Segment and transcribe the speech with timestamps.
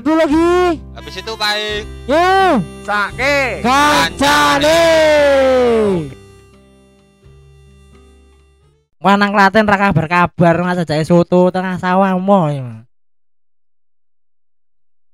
[0.00, 0.80] Lebu lagi.
[0.96, 1.84] Habis itu baik.
[2.08, 2.56] Yo,
[2.88, 3.60] Sake.
[3.60, 4.80] kancane.
[8.96, 12.48] Wah nang Klaten ra kabar-kabar masa jae soto tengah sawah mo.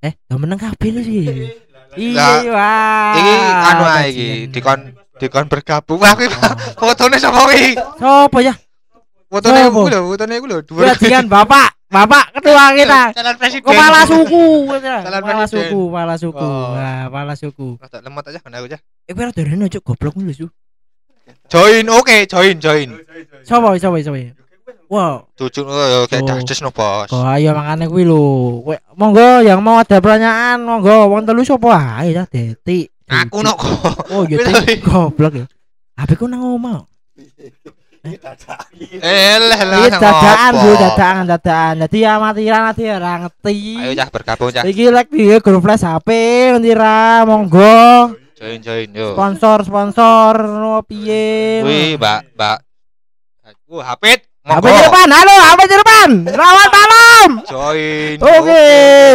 [0.06, 1.50] Eh, udah meneng kabeh lho sih.
[1.98, 3.18] Iya, wah.
[3.18, 5.98] Iki anu ae iki dikon dikon bergabung.
[5.98, 6.30] Wah, kuwi
[6.78, 7.74] fotone sapa kuwi?
[7.74, 8.54] Sopo ya?
[9.26, 10.58] Fotone kuwi lho, fotone kuwi lho.
[10.62, 13.00] Bajingan Bapak, Bapak ketua kita.
[13.16, 13.64] Calon presiden.
[13.64, 14.96] Kepala suku, kita.
[15.00, 16.76] Salam kepala suku, kepala suku, Oh.
[16.76, 17.68] nah, kepala suku.
[17.80, 18.78] Rada lemot aja kan aku aja.
[19.08, 20.46] Eh, kira dari ini cuk goblok lu su.
[21.48, 22.88] Join, oke, join, join.
[23.48, 24.18] Coba, coba, coba.
[24.86, 26.28] Wow, Tujuh, oh, kayak Oh.
[26.30, 27.10] dahjes no bos.
[27.10, 28.22] kok ayo makane kuwi lho.
[28.62, 31.74] Kowe monggo yang mau ada pertanyaan, monggo wong telu sapa
[32.06, 32.94] ae ya detik.
[33.10, 34.14] Aku no kok.
[34.14, 35.10] Oh, ya detik lho.
[35.10, 35.46] goblok ya.
[35.98, 36.86] Habis ku nang omah.
[38.06, 39.78] Eh, leh lah.
[39.82, 41.74] Iki dadaan Bu, dadaan, dadaan.
[41.82, 43.58] Dadi amatiran ati ora ngerti.
[43.82, 44.62] Ayo cah bergabung cah.
[44.62, 46.08] Iki lek di grup flash HP
[46.54, 48.14] ngendi ra monggo.
[48.36, 49.16] Join, join, yo.
[49.16, 51.64] Sponsor, sponsor no piye.
[51.64, 52.58] Wih, Mbak, Mbak.
[53.80, 54.20] Hapit.
[54.46, 54.68] HP Monggo.
[54.70, 56.10] di depan, halo, HP di depan.
[56.30, 57.30] Rawat malam.
[57.48, 58.16] Join.
[58.22, 58.66] Oke,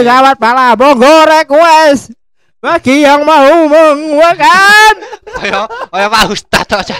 [0.03, 0.73] rawat malam.
[0.75, 2.17] Monggo request.
[2.61, 4.93] Bagi yang mau menguakan.
[5.41, 6.97] Ayo, ayo Pak Ustad aja.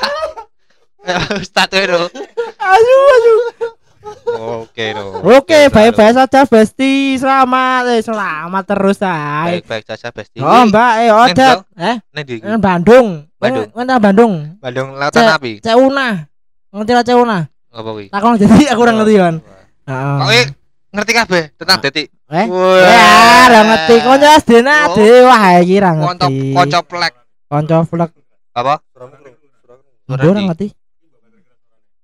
[1.07, 2.01] Ayo Pak Ustad itu.
[2.57, 3.33] Asu, asu.
[4.61, 5.21] Oke, no.
[5.23, 7.17] Oke, baik-baik saja Besti.
[7.17, 9.61] Selamat, eh, selamat terus ay.
[9.61, 10.41] Baik-baik saja, Besti.
[10.41, 11.37] Oh, Mbak, eh Odet.
[11.37, 13.29] Neng, Eh, Nih di Bandung.
[13.37, 13.65] Bandung.
[13.73, 14.33] Nang Bandung.
[14.57, 15.61] Bandung Lautan Api.
[15.61, 16.25] Cek Una.
[16.69, 17.39] Ngerti lah Cek Una?
[17.71, 18.05] Apa kuwi?
[18.09, 19.35] Takon jadi aku ora ngerti kan.
[19.89, 20.45] Heeh.
[20.91, 22.07] Ngerti kabeh tentang detik.
[22.27, 22.45] Eh?
[22.45, 22.77] Wah.
[22.77, 23.05] Ya,
[23.47, 23.95] ora ngerti.
[24.01, 24.95] Konco SD-na Oh.
[24.97, 26.53] dhewe iki ra Konco ngerti.
[26.53, 27.13] konco plek.
[27.47, 28.09] Konco vlog.
[28.53, 28.73] Apa?
[28.93, 29.05] Ora
[30.41, 30.67] ngerti.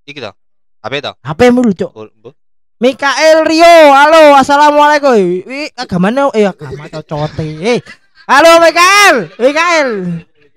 [0.07, 0.31] Iki to.
[0.79, 1.11] Apa itu?
[1.19, 1.83] HP mu lucu.
[1.91, 2.31] Oh, mbok.
[2.79, 5.43] Mikael Rio, halo, assalamualaikum.
[5.43, 7.43] Wi agamane eh agama cocote.
[7.43, 7.83] Eh,
[8.23, 9.89] halo Mikael, Mikael.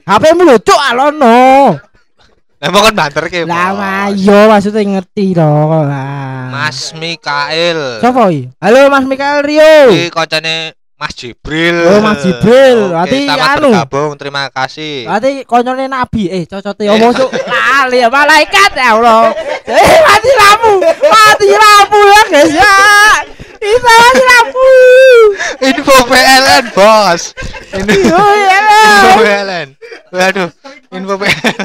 [0.06, 1.74] HP mu lucu alono.
[2.62, 3.42] Emang kan banter ke.
[3.42, 5.90] Lah mayo maksudnya ngerti dong.
[6.54, 7.98] Mas Mikael.
[7.98, 8.54] Sopo iki?
[8.62, 9.90] Halo Mas Mikael Rio.
[9.90, 11.76] Iki koncane Mas Jibril.
[11.88, 12.92] Oh, Mas Jibril.
[12.92, 13.68] Berarti selamat anu.
[13.72, 14.10] bergabung.
[14.20, 15.08] Terima kasih.
[15.08, 16.92] Berarti konyolnya nabi eh cocote Eh.
[16.92, 19.32] omong cuk lali ya malaikat ya Allah.
[19.64, 20.72] Eh mati lampu.
[21.00, 22.76] Mati lampu ya guys ya.
[23.56, 24.68] Itu mati lampu.
[25.64, 27.22] Info PLN, Bos.
[27.72, 28.60] Ini Oh ya.
[28.60, 29.68] info PLN.
[30.12, 30.48] Waduh,
[30.92, 31.56] info PLN.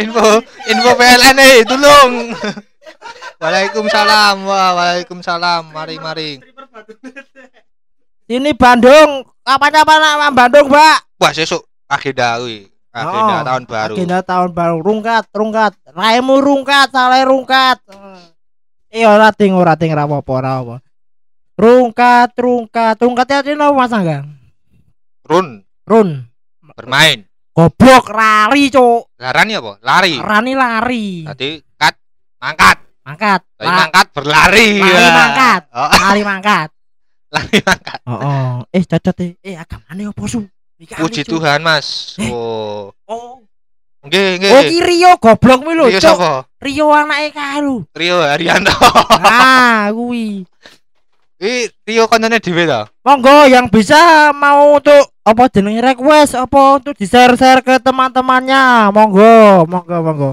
[0.00, 0.24] info
[0.66, 2.12] info PLN eh tolong.
[3.42, 4.36] Waalaikumsalam.
[4.46, 5.62] Wah, waalaikumsalam.
[5.74, 6.30] Mari mari.
[8.30, 9.26] Ini Bandung.
[9.42, 11.18] Kapan apa nama Bandung, Pak?
[11.18, 12.70] Wah, sesuk agenda kuwi.
[12.92, 13.94] Agenda Oh, tahun baru.
[13.98, 15.72] Agenda tahun baru rungkat, rungkat.
[15.90, 17.82] Raimu rungkat, salah rungkat.
[18.92, 20.76] Eh ora ting ora ting ora apa-apa ora apa.
[21.56, 23.00] Rungkat, rungkat.
[23.00, 24.18] Rungkatnya artinya apa Mas Angga?
[25.24, 26.28] Run Run.
[26.76, 27.24] bermain.
[27.52, 29.12] Goblok lari, Cuk.
[29.20, 29.72] Larani apa?
[29.80, 30.14] Lari.
[30.20, 31.06] Rani lari.
[31.26, 31.94] Tadi kat
[32.40, 32.76] mangkat.
[33.02, 33.40] Mangkat.
[33.58, 34.68] Tadi La- mangkat berlari.
[34.78, 35.10] Lari Ya.
[35.10, 35.62] mangkat.
[35.74, 36.68] Oh, lari mangkat.
[37.32, 38.00] lari mangkat.
[38.06, 38.52] Oh, oh.
[38.70, 39.30] Eh, cocot eh.
[39.42, 40.40] Eh, agamane opo su?
[40.78, 41.22] Iki Puji.
[41.26, 42.14] Tuhan, Mas.
[42.18, 42.30] Eh.
[42.30, 42.94] Oh.
[43.06, 43.42] Oh.
[44.02, 44.50] Nggih, nggih.
[44.50, 46.42] Oh, ki Rio goblok lho, Rio sapa?
[46.58, 47.86] Rio anake kae lho.
[47.94, 48.74] Rio Haryanto.
[49.22, 50.42] Ah, kuwi.
[51.38, 52.82] Ih, Rio koncone dhewe to.
[53.02, 58.90] Monggo yang bisa mau untuk apa jenenge request apa untuk di-share-share ke teman-temannya.
[58.90, 60.30] Monggo, monggo, monggo.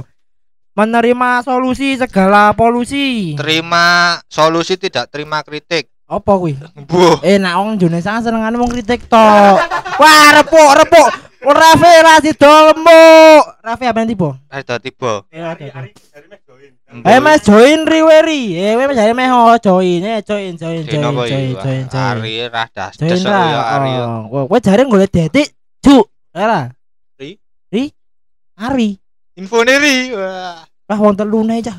[0.80, 3.36] Menerima solusi segala polusi.
[3.36, 5.92] Terima solusi tidak terima kritik.
[6.08, 6.56] Apa kuwi?
[6.88, 7.20] Buh.
[7.20, 9.60] Eh, nak wong Indonesia senengane wong kritik tok.
[10.00, 11.10] Wah, repuk, repuk.
[11.44, 13.04] Rafe ra sidolmu.
[13.60, 14.40] Rafe apa tiba?
[14.48, 15.28] Ada tiba.
[15.36, 15.92] Eh, oke, oke.
[16.96, 17.12] Mbuh.
[17.12, 18.56] Eh, Mas join riweri.
[18.56, 21.22] Eh, Mas jare meh oh, join, eh join, join, Join join, apa
[21.60, 21.84] join.
[21.92, 23.42] Ari radas Join desok ra.
[23.52, 23.92] ya Ari.
[24.32, 25.52] Oh, kowe jare golek detik,
[25.84, 26.08] Juk.
[26.32, 26.72] Ora.
[27.20, 27.36] Ri?
[27.68, 27.92] Ri?
[28.56, 28.96] Ari.
[29.38, 30.16] Info Ri.
[30.16, 30.69] Wah.
[30.90, 31.78] Wah, wong telune cah.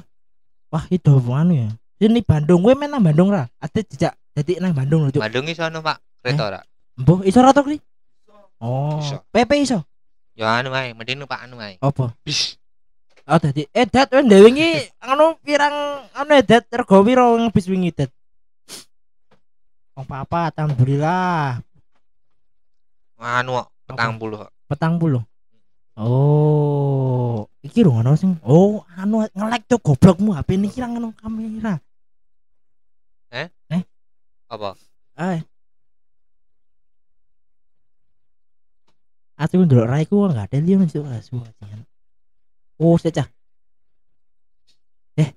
[0.71, 1.69] Wah, itu anu ya.
[1.99, 3.51] Ini Bandung, men nang Bandung ra?
[3.59, 5.19] Ate dijak detik nang Bandung lho.
[5.19, 5.99] Bandung iso ono, Pak.
[6.23, 6.61] Kereta ora?
[6.95, 7.67] Mbah, iso ra to?
[8.62, 9.19] Oh, Iso.
[9.35, 9.83] PP iso.
[10.39, 11.77] Ya anu ae, mending numpak anu ae.
[11.83, 12.15] Apa?
[12.23, 12.55] Bis.
[13.27, 17.67] Oh, dadi eh dat wis dhewe iki anu pirang anu eh, dat rego piro ngebis
[17.69, 18.11] wingi dat.
[19.97, 21.61] Wong papat, alhamdulillah.
[23.21, 24.39] Anu petang puluh.
[24.71, 25.23] petang puluh
[25.97, 31.81] oh iki lho ngono sing oh anu nge-like tuh goblokmu HP ini kira ngono kamera
[34.51, 34.75] Apa?
[35.15, 35.47] eh
[39.41, 41.41] Aku ndelok raiku enggak ada dia nunjuk asu.
[42.77, 43.25] Oh, secah.
[45.17, 45.33] Eh.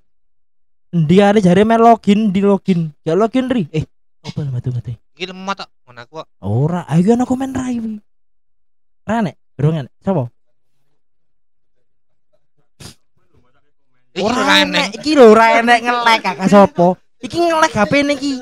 [0.92, 2.92] Endi are jare main login di login.
[3.00, 3.64] Ya login ri.
[3.72, 3.88] Eh,
[4.20, 4.92] apa matu mati?
[5.16, 6.20] Iki lemot tok ngono aku.
[6.44, 7.96] Ora, ayo ana komen rai wi.
[9.08, 9.88] Ra nek, durung nek.
[10.04, 10.28] Sopo?
[14.22, 14.86] Ora enek.
[15.02, 16.88] Iki lho ora enek ngelek kakak sopo.
[17.18, 18.32] Iki ngelek HP niki.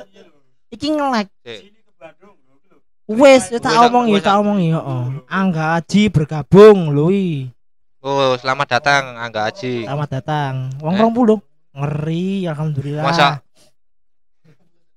[0.69, 1.29] Iki ngelek.
[3.13, 4.79] Wes, ya tak Wes, omong ya, tak omong ya.
[4.79, 5.03] heeh.
[5.29, 7.51] Angga Aji bergabung wi.
[8.01, 9.85] Oh, selamat datang Angga Aji.
[9.85, 10.53] Selamat datang.
[10.81, 11.03] Wong Eh.
[11.03, 11.39] 20.
[11.73, 13.05] Ngeri, alhamdulillah.
[13.05, 13.29] Masa?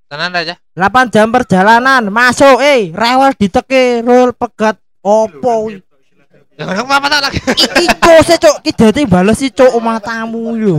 [0.06, 0.56] Tenan aja.
[0.78, 5.72] 8 jam perjalanan masuk eh rewel diteke rel pegat opo.
[5.74, 5.82] Ya
[6.56, 7.40] apa tak lagi?
[7.44, 10.78] iki cok se cok iki dadi bales si cok omah tamu yo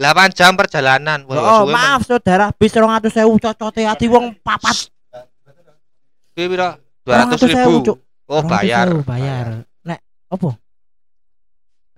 [0.00, 1.28] 8 jam perjalanan.
[1.28, 4.88] Wah, oh maaf saudara bis 200.000 cocote ati wong papat.
[6.32, 6.48] Piye?
[6.48, 7.78] 200 200.000, ribu.
[7.84, 7.98] Cuk.
[8.30, 8.88] Oh, bayar.
[8.88, 9.46] 200.000 bayar
[9.82, 9.98] nek
[10.30, 10.56] opo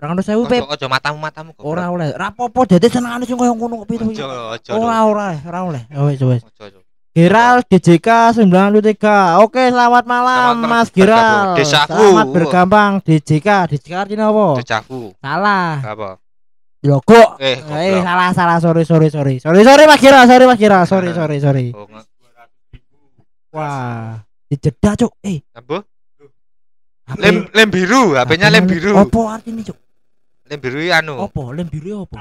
[0.03, 1.63] 200.000 pep Ojo ojo matamu-matamu kok.
[1.63, 4.27] ora oleh rapopo dadi senengane sing koyo ngono kok piye Ojo
[4.59, 4.71] ojo.
[4.75, 6.79] ora ora ora oleh Oh, wes wes Ojo ojo.
[7.13, 8.09] Giral DJK
[8.41, 10.89] 93 Oke selamat malam Selamat Mas.
[10.89, 11.93] Giral Desaku.
[11.93, 14.47] Selamat bergambang DJK DJK artinya apa?
[14.57, 15.13] Dejavu.
[15.21, 16.11] Salah Apa?
[16.83, 20.85] Logo Eh, Eh salah salah sorry sorry sorry sorry sorry Mas Giral sorry Mas Giral
[20.89, 21.85] sorry sorry sorry Oh,
[23.53, 24.17] Wah
[24.49, 25.85] dijeda cuk eh apa?
[27.21, 28.97] Lem lem biru, HP-nya lem biru.
[28.97, 29.77] Opo artinya cuk
[30.49, 31.21] Lem biru anu.
[31.21, 32.17] Opo lem biru opo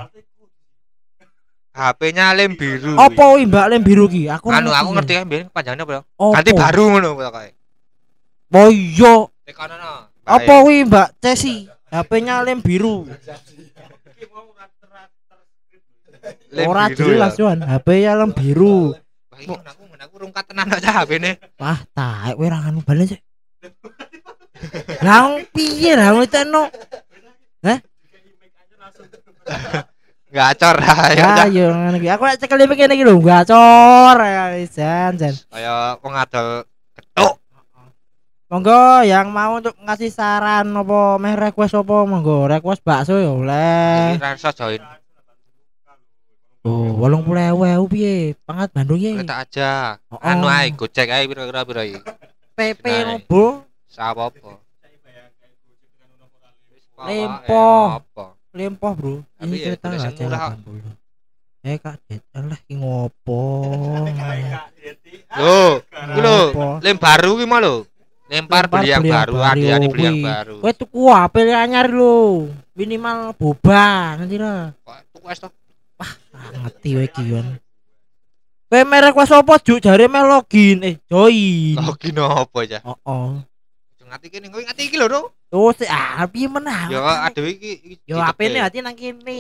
[1.72, 3.00] HP-nya lem biru.
[3.00, 5.94] Opo wi mbak lem biru ki aku Anu aku ngerti kan biyen panjangnya apa?
[5.96, 6.02] ya?
[6.36, 7.52] Ganti baru ngono pokoke.
[8.52, 9.16] Oh iya.
[10.28, 13.08] Apa wi mbak Cesi HP-nya lem biru
[16.52, 17.48] Ora jelas ya.
[17.48, 18.92] Wan HP-nya lem biru
[19.42, 21.32] ngono aku ngono aku rungkat tenan aja HP-ne.
[21.58, 23.20] Wah, taek kowe ra nganu balen sih.
[25.02, 26.70] Lah piye lah wong tekno?
[30.32, 30.80] Gacor
[31.20, 31.46] Ya ya.
[31.52, 32.08] yo ngene iki.
[32.08, 35.36] Aku lek cekel iki kene iki lho, gacor ya jan jan.
[35.52, 36.64] Kaya wong adol
[36.96, 37.36] ketuk.
[38.48, 44.16] Monggo yang mau untuk ngasih saran apa meh request apa monggo request bakso ya oleh.
[44.20, 44.80] Rasa join.
[46.62, 47.58] Oh, 80.000
[47.90, 48.38] piye?
[48.46, 49.18] Pangat Bandung ya.
[49.18, 49.72] Kereta aja.
[50.14, 51.98] Oh, Anu ae gocek ae pira-pira pira iki.
[52.54, 54.62] PP Nah, nobo Sapopo.
[57.02, 57.66] Lempo.
[57.98, 58.26] Apa?
[58.52, 59.14] Lempoh, Bro.
[59.40, 60.52] Tapi Ini ya, aja murah.
[60.60, 61.02] 80.
[61.62, 63.42] Eh Kak Det, alah ki ngopo?
[65.38, 66.68] Lho, iki lho, Ngopo?
[66.82, 67.76] lem baru ki mau lho.
[68.32, 70.56] Lempar beli yang yang baru, baru, adi-adi beli yang baru.
[70.64, 72.48] Kowe tuku HP anyar lho.
[72.80, 74.72] Minimal boba nanti lah.
[75.12, 75.52] Tuku es toh?
[76.00, 76.16] Ah,
[76.64, 77.48] ngerti kowe iki yon.
[78.72, 81.76] Kowe merek was apa juk jare meh login eh join.
[81.76, 82.80] Login apa aja?
[82.88, 83.32] Oh, oh.
[84.12, 85.32] Ngati kene, kowe ngati iki lho, no.
[85.56, 86.92] Oh, si ah piye menah?
[86.92, 87.00] Ya
[87.32, 87.96] aduh iki iki.
[88.12, 88.48] Yo cicep HP e.
[88.52, 89.40] ne hati nang kene.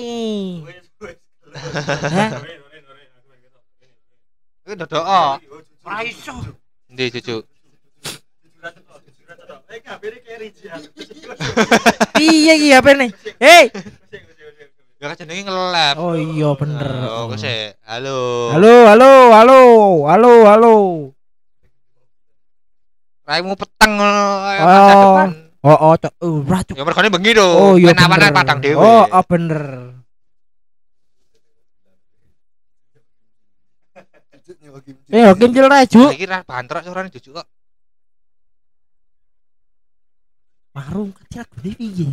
[2.15, 2.31] Hah?
[4.63, 5.03] Iki dodok.
[5.83, 6.31] Ora iso.
[6.87, 7.43] Ndi cucu?
[12.15, 13.05] Piye iki HP ne?
[13.43, 13.75] Hei.
[15.03, 15.99] Ya kan jenenge ngelap.
[15.99, 16.87] Oh iya bener.
[17.11, 17.43] Oh, kok.
[17.83, 18.55] Halo.
[18.55, 19.59] Halo, halo, halo,
[20.07, 20.73] halo, halo.
[23.31, 24.91] Raimu peteng ngono kaya Oh.
[24.91, 25.29] depan.
[25.63, 26.13] Oh, oh, cok.
[26.19, 26.75] Ora cok.
[26.75, 27.47] Ya mergane bengi to.
[27.47, 28.35] Oh iya bener.
[28.35, 28.75] padang dhewe.
[28.75, 29.61] Oh, oh bener.
[35.11, 36.11] Eh, oke kincil ra, Juk.
[36.11, 37.47] Iki ra bantrok suarane jujuk kok.
[40.75, 42.11] Marung kecil gede piye?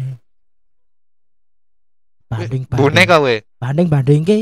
[2.30, 3.06] Banding banding.
[3.10, 3.34] kowe.
[3.58, 4.38] Banding banding ke.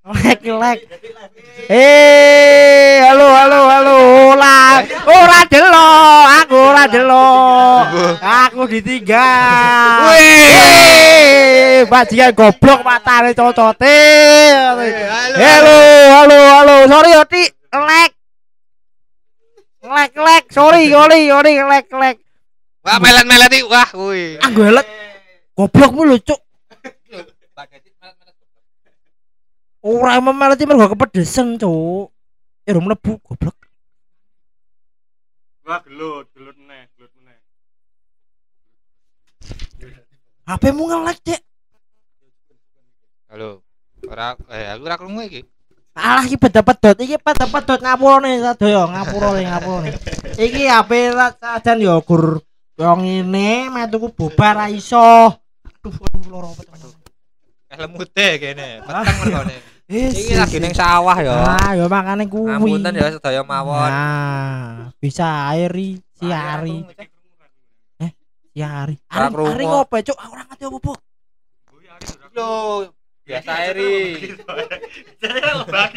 [0.00, 0.80] Lek lek.
[1.68, 3.96] Eh, halo halo halo.
[4.32, 7.84] Ora, ora delok, aku ora delok.
[8.16, 10.08] Aku ditinggal.
[10.08, 14.00] Wih, bajingan goblok matane cocote.
[15.36, 15.78] Halo,
[16.16, 16.74] halo, halo.
[16.88, 17.50] Sorry yo, Tik.
[17.68, 18.10] Lek.
[19.84, 20.44] Lek, lek.
[20.48, 22.16] Sorry, sorry, sorry, lek, lek.
[22.80, 23.52] Wah, melet-melet.
[23.68, 24.40] Wah, kuwi.
[24.40, 24.88] Ah, gue lek.
[25.52, 26.40] Goblok mulu, Cuk.
[29.80, 32.12] Ora emang melati mergo kepedesen, Cuk.
[32.68, 33.56] Eh, rum mlebu goblok.
[35.64, 37.38] Wah gelut, gelut meneh, gelut meneh.
[40.44, 41.40] HP-mu ngelek, Cek.
[43.32, 43.64] Halo.
[44.04, 45.48] Ora eh aku ora krungu iki.
[45.96, 49.90] Alah iki pedot-pedot, iki pedot-pedot ngapurane sadaya, ngapurane, ngapurane.
[50.36, 50.90] Iki HP
[51.40, 52.44] sajan yo gur
[52.76, 55.40] yo ngene, meh tuku boba ra iso.
[55.80, 56.99] Aduh, aduh loro apa
[57.70, 57.78] teman.
[57.78, 58.68] Eh lemute kene.
[58.82, 59.56] Peteng mergane.
[59.90, 61.34] Eh, Iki lagi ning sawah ya.
[61.34, 62.46] Ah, yo makane kuwi.
[62.50, 63.90] Ngapunten ya sedaya mawon.
[63.90, 66.86] Nah, bisa airi, si Ari.
[68.50, 68.98] Siari.
[69.06, 69.50] Ora Ari krungu.
[69.54, 70.18] ari ngopo, Cuk?
[70.18, 70.92] Aku ora ngerti apa-apa.
[72.34, 72.50] Lho,
[73.22, 73.52] biasa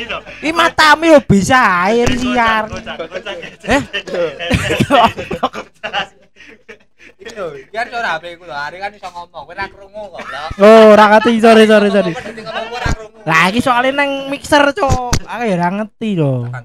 [0.09, 0.23] dong.
[0.37, 2.69] Iki matamu yo bisa air siar.
[3.65, 3.81] Eh?
[7.71, 8.55] Biar ora HP ku lho.
[8.55, 10.19] Ari kan iso ngomong, kowe ora krungu kok.
[10.59, 11.39] Oh, ora ngerti.
[11.39, 12.13] Sorry, sorry, sorry.
[13.23, 15.15] Lah iki soalnya nang mixer, Cuk.
[15.23, 16.61] Aku ya ora ngerti lho ya.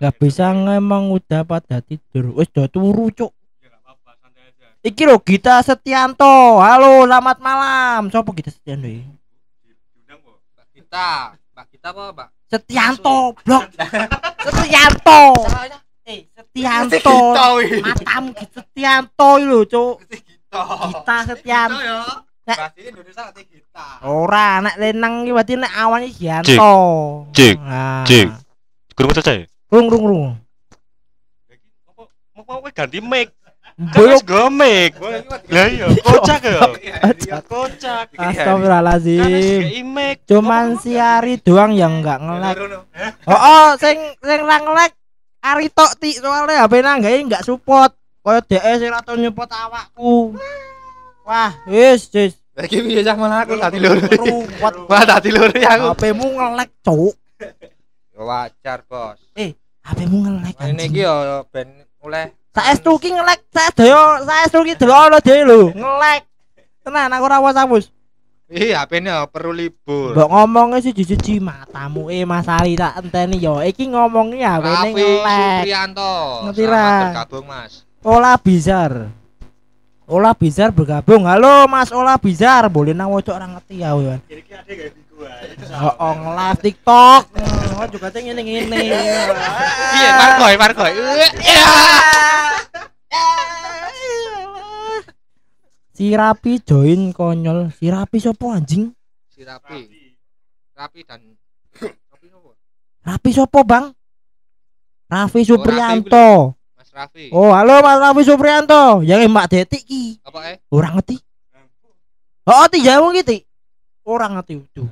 [0.00, 2.32] Gak bisa ngomong udah pada tidur.
[2.38, 3.32] Wis do turu, Cuk.
[3.60, 3.74] Ya.
[4.80, 6.62] Iki lho Gita Setianto.
[6.62, 8.08] Halo, selamat malam.
[8.08, 9.04] Sopo Gita Setianto iki?
[9.04, 10.36] Diundang kok.
[10.56, 12.28] Mbak Kita, Mbak Kita apa, Mbak?
[12.50, 13.64] Setianto, blok.
[14.46, 15.20] Setianto.
[15.44, 17.16] Salahnya Eh, Setianto.
[17.78, 19.94] Matamu Gita Setianto iki lho, Cuk.
[20.08, 20.62] Kita.
[20.88, 21.78] Gita Setianto.
[21.78, 21.98] ya.
[22.40, 23.86] Nek- Bahasa Indonesia kita.
[24.02, 26.74] Ora, nek lenang iki berarti nek awane Gianto.
[27.30, 27.56] Cik,
[28.04, 28.26] cik.
[28.92, 29.46] Kurang selesai.
[29.68, 30.26] Rung rung rung.
[31.46, 32.02] Lagi apa
[32.34, 33.30] mau mau kowe ganti mic.
[33.80, 34.92] Kan wis go mic.
[35.46, 36.60] Lah iya, kocak ya.
[36.76, 38.12] Iya, Kocak.
[38.12, 39.24] Kan Astagfirullahaladzim.
[39.24, 40.16] wis mic.
[40.26, 42.56] Cuman si Ari doang yang enggak ngelek.
[43.24, 44.92] Oh, oh sing sing ra ngelek
[45.40, 47.96] Ari tok ti soalnya HP nanggae enggak support.
[48.20, 50.36] Kaya DE sing ra nyupport awakku.
[51.24, 52.36] Wah, wis wis.
[52.52, 53.96] Lagi piye cah malah aku tadi lho.
[53.96, 54.74] Ruwet.
[54.84, 55.96] Wah, tadi lho ya aku.
[55.96, 57.16] HP-mu ngelek, Cuk.
[58.20, 59.16] Wajar, Bos.
[59.80, 60.54] HP-mu ngelek.
[60.60, 60.92] Ini anjing.
[60.92, 61.68] iki yo ben
[62.04, 63.86] oleh Saestu ki ngelek, saestu
[64.26, 66.22] saestu ki delok dhewe lho, ngelek.
[66.84, 67.88] Tenan aku ora wasapus.
[68.50, 70.10] Iya, HP ini perlu libur.
[70.10, 73.62] Mbok ngomongnya siji-siji matamu eh Mas Ari tak enteni yo.
[73.62, 75.62] Iki ngomongnya HP ini Raffi ngelek.
[75.62, 76.14] Supriyanto.
[76.50, 76.90] Ngerti ra?
[77.14, 77.72] bergabung, Mas.
[78.02, 78.92] Ola Bizar.
[80.10, 81.30] Ola Bizar bergabung.
[81.30, 84.18] Halo Mas Ola Bizar, boleh nang wocok orang ngerti ya, Wan.
[84.26, 84.98] Kira-kira ada gak?
[85.70, 87.22] Oh, oh nge-live TikTok.
[87.78, 88.76] Oh, juga teh ngene-ngene.
[89.94, 90.92] Iya, Margoy, Margoy.
[91.38, 92.29] Iya.
[96.00, 97.76] Si Rapi join konyol.
[97.76, 98.88] Si Rapi sopo anjing?
[99.28, 99.84] Si Rapi,
[100.72, 101.20] Rapi dan
[101.76, 102.56] Rapi apa?
[103.04, 103.92] Rapi sopo, Bang?
[105.12, 106.56] Raffi Supriyanto.
[106.72, 107.28] Mas Rafi.
[107.36, 109.04] Oh, halo Mas Raffi Supriyanto.
[109.04, 110.24] Yang Mbak Detik ki.
[110.24, 110.64] Apa eh?
[110.72, 111.20] Orang ngerti.
[112.48, 113.36] Oh, ti jamu gitu.
[114.08, 114.88] Orang ngerti utuh.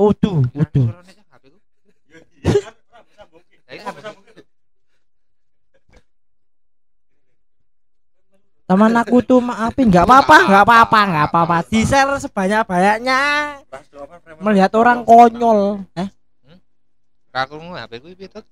[0.00, 0.88] Utuh, utuh.
[0.88, 1.58] Suaranya cah HP ku.
[2.40, 3.58] Iya kan, ora bisa mungkin.
[3.60, 4.16] Lah, iya, Ora bisa apa?
[4.16, 4.44] mungkin.
[8.66, 11.56] Teman aku tuh maafin, nggak apa-apa, nggak apa-apa, nggak apa-apa.
[11.66, 13.20] Di share sebanyak banyaknya.
[14.42, 15.86] Melihat orang konyol.
[15.94, 16.08] Eh,
[17.30, 18.42] Ra krungu HP ku piye, Tut?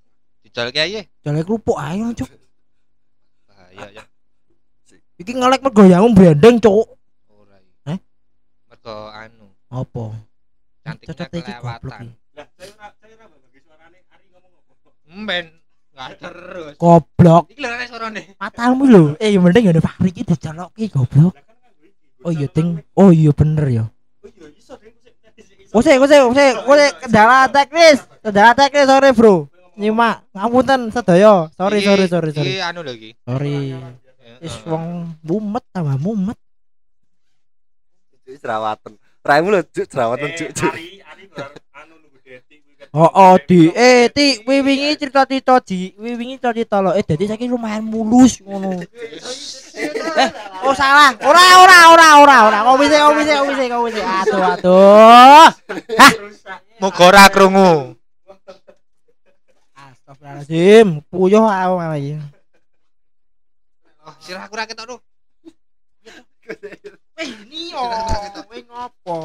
[0.45, 1.09] Dijalke ae.
[1.21, 2.29] jalan kerupuk ayo cuk.
[3.49, 4.05] Bahaya ya.
[5.17, 6.85] Iki ngelek mergo yang branding cuk.
[7.27, 7.57] Ora.
[7.89, 7.99] Eh?
[8.69, 10.05] Mergo anu, Apa?
[10.85, 12.13] cantiknya kelewatan.
[12.37, 14.89] Lah, saya ora saya ora bagi suarane Ari ngomong apa.
[15.09, 15.64] Mben enggak
[15.95, 16.73] terus.
[16.77, 17.45] Goblok.
[17.51, 18.21] Iki lho suarane.
[18.37, 19.03] Matamu lho.
[19.23, 21.33] Eh, yang penting ada Fahri iki dijoloki goblok.
[21.35, 22.27] Lah kan nganggo iki.
[22.27, 22.69] Oh iya ting.
[22.99, 23.85] Oh iya bener ya.
[23.87, 24.49] Oh iya.
[25.75, 27.99] Kusik, kusik, kusik, kusik kendala teknis.
[28.23, 29.51] Kendala teknis sorry, Bro.
[29.75, 31.51] Nyimak, ngapunten sedaya.
[31.59, 32.53] Sorry, sorry, sorry, sorry.
[32.55, 33.11] Iki anu lho iki.
[33.27, 33.75] Sorry.
[33.75, 34.47] Heeh.
[34.47, 36.39] Is wong mumet tambah mumet.
[38.23, 38.95] Juk jerawatan.
[39.27, 40.71] Raimu lho jerawatan Eh, juk juk.
[40.71, 41.25] Ari, Ari
[41.75, 42.74] anu nunggu dating kuwi kan.
[42.93, 47.25] Oh, oh di eh ti wi wingi cerita-cerita di wi wingi cerita lo eh dadi
[47.25, 48.83] saiki lumayan mulus ngono.
[48.85, 50.31] eh,
[50.67, 51.17] oh salah.
[51.25, 52.59] Ora ora ora ora ora.
[52.67, 54.03] Kok bisa kok bisa kok bisa kok bisa.
[54.05, 55.47] Aduh aduh.
[56.83, 57.97] Muga ora krungu.
[59.73, 60.89] Astagfirullahaladzim.
[61.09, 62.19] Puyuh aku malah iki.
[64.05, 64.97] Oh, sirah aku ra ketok lho.
[67.17, 67.81] Wih, ini yo.
[68.53, 69.19] Wih ngopo?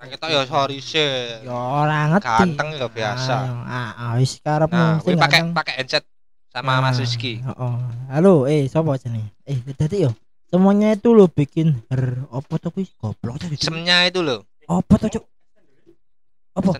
[0.00, 1.44] Ra ketok ya sorry sih.
[1.44, 2.24] Ya ora ngerti.
[2.24, 3.36] Ganteng ya biasa.
[3.68, 6.04] Ah, ah, wis karepmu Nah, pakai pakai headset
[6.48, 7.44] sama Mas Rizky.
[7.44, 7.74] Heeh.
[8.08, 9.28] Halo, eh sapa jenenge?
[9.44, 10.16] Eh, tadi yo.
[10.48, 13.60] Semuanya itu lo bikin her apa tuh kuwi goblok tadi.
[13.60, 14.48] Semnya itu loh.
[14.66, 15.24] Apa tuh, Cuk?
[16.56, 16.70] Apa?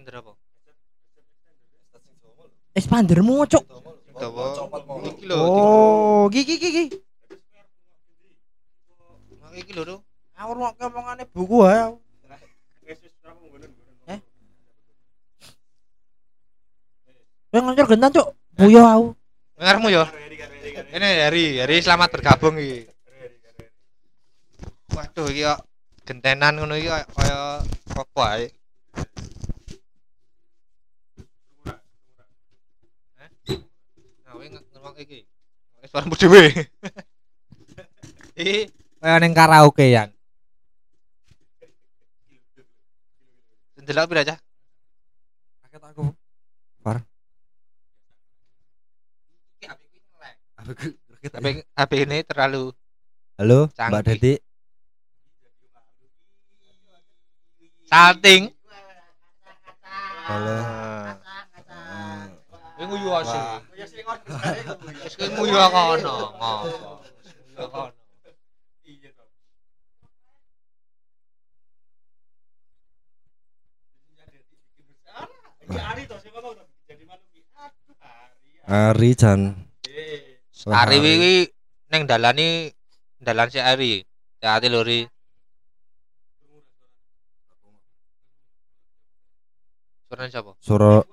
[2.73, 3.63] Expandermu, Cuk.
[5.07, 5.37] Iki lho.
[5.39, 6.83] Oh, gigi gigi.
[6.89, 7.03] iki-
[9.55, 10.01] Iki lho.
[10.35, 11.95] Aku mau ngomongane buku ae.
[12.91, 14.11] Wis wis ora nggonen-nggonen.
[14.11, 14.19] Eh?
[17.51, 18.29] Wong ngancur gentan, Cuk.
[18.55, 19.07] Puyuh aku.
[19.59, 20.07] Ngarepmu ya.
[20.07, 20.91] Ari, Ari, Ari, Ari.
[20.95, 22.87] Ini Hari, Hari selamat bergabung iki.
[24.95, 25.61] Waduh iki kok
[26.07, 27.63] gentenan ngono iki kaya
[27.95, 28.47] apa ae.
[33.19, 35.27] Nah, iki.
[35.91, 36.55] Suaramu dhewe.
[38.41, 38.71] Iki
[39.03, 40.09] kaya ning karaoke yan.
[43.81, 44.39] Ndelok pira cah?
[50.61, 50.73] Aku.
[51.21, 52.73] Iki HP ini terlalu
[53.41, 54.05] Halo, Mbak Canggih.
[54.21, 54.33] Deti.
[57.91, 58.43] salting.
[60.29, 60.57] Halo.
[62.81, 63.45] Ini nguyu sih.
[65.33, 66.17] Nguyu kono.
[66.37, 67.83] kono.
[78.71, 79.70] Ari Jan.
[80.69, 81.49] Ari wiwi
[81.89, 82.69] neng dalani
[83.17, 84.05] dalan si Ari.
[84.41, 85.05] Hati lori.
[90.09, 90.53] Suara siapa?
[90.59, 91.05] Suara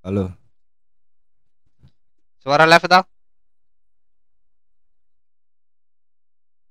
[0.00, 0.32] Halo.
[2.40, 3.04] Suara live tau?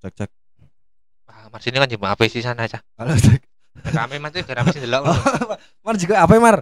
[0.01, 0.29] Cek cek.
[1.29, 2.81] Wah, Mas ini kan cuma HP sih sana aja.
[2.97, 3.48] Halo cek.
[3.77, 5.03] Kami mati gara mesti delok.
[5.85, 6.57] Mar juga apa Mar?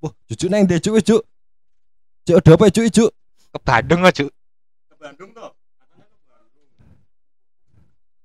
[0.00, 1.16] Wah, cucu neng deh cucu cucu.
[2.24, 3.06] Cuk, ada apa cucu cucu?
[3.52, 4.24] Ke Bandung aja.
[4.88, 5.52] Ke Bandung toh.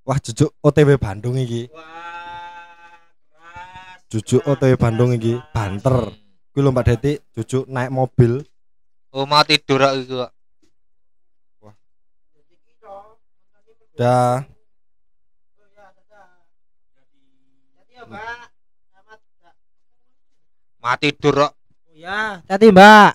[0.08, 1.68] Wah, cucu OTW Bandung iki.
[1.70, 1.86] Wah,
[3.30, 4.10] keras.
[4.10, 6.16] Cucu OTW Bandung iki, banter.
[6.50, 8.42] Kuwi lho Mbak Deti, cucu naik mobil.
[9.14, 10.16] Oh, mau tidur aku iku.
[10.26, 10.32] kok.
[14.00, 14.48] Dah.
[20.80, 21.54] Mau tidur kok.
[21.94, 23.12] Ya, tadi Mbak.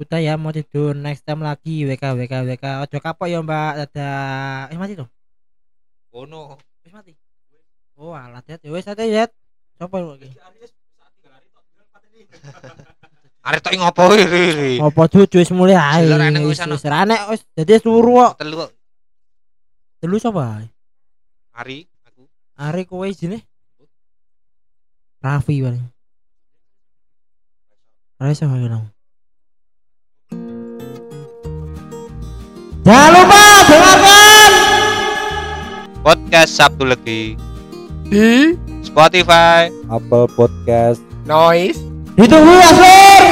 [0.00, 2.64] Udah ya mau tidur next time lagi WK WK WK.
[2.88, 3.72] Ojo kapok ya Mbak.
[3.84, 4.72] Dadah.
[4.72, 5.08] Eh mati tuh.
[6.16, 6.56] Ono.
[6.80, 7.12] Wis mati.
[8.00, 8.64] Oh, alah Tet.
[8.64, 9.28] Ya wis ate ya.
[9.76, 10.32] Coba lagi.
[13.40, 14.80] Arek tok ngopo iri.
[14.80, 16.08] Apa cucu wis mulai ae.
[16.48, 17.16] Wis Wis ana.
[17.28, 18.40] wis dadi suruh kok.
[18.40, 18.72] Telu kok.
[20.00, 20.64] Telu sapa?
[21.52, 21.84] Ari
[22.60, 23.40] Are kowe isine.
[25.24, 25.86] Raffi paling.
[28.20, 28.84] Ora iso ngomong.
[32.84, 34.52] Jangan lupa dengarkan
[36.04, 37.36] Podcast Sabtu Legi
[38.08, 41.00] Di Spotify Apple Podcast.
[41.24, 41.80] noise
[42.16, 43.29] Ditunggu ya, Sur.